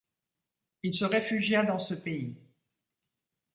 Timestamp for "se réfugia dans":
0.95-1.77